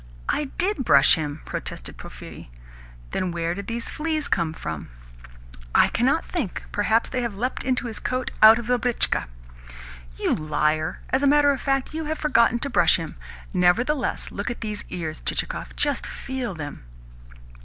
"I 0.27 0.45
DID 0.57 0.83
brush 0.83 1.13
him," 1.13 1.41
protested 1.45 1.95
Porphyri. 1.95 2.49
"Then 3.11 3.29
where 3.31 3.53
did 3.53 3.67
these 3.67 3.91
fleas 3.91 4.27
come 4.27 4.51
from?" 4.51 4.89
"I 5.75 5.89
cannot 5.89 6.25
think. 6.25 6.63
Perhaps 6.71 7.09
they 7.11 7.21
have 7.21 7.35
leapt 7.35 7.63
into 7.63 7.85
his 7.85 7.99
coat 7.99 8.31
out 8.41 8.57
of 8.57 8.65
the 8.65 8.79
britchka." 8.79 9.25
"You 10.17 10.33
liar! 10.33 11.01
As 11.11 11.21
a 11.21 11.27
matter 11.27 11.51
of 11.51 11.61
fact, 11.61 11.93
you 11.93 12.05
have 12.05 12.17
forgotten 12.17 12.57
to 12.61 12.67
brush 12.71 12.95
him. 12.95 13.15
Nevertheless, 13.53 14.31
look 14.31 14.49
at 14.49 14.61
these 14.61 14.85
ears, 14.89 15.21
Chichikov. 15.21 15.75
Just 15.75 16.07
feel 16.07 16.55
them." 16.55 16.83